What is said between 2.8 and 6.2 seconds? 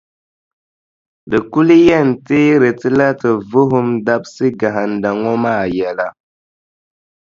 la ti vuhim dabisiʼ gahinda ŋɔ maa yɛla.